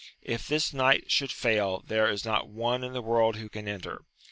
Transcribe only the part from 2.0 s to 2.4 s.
is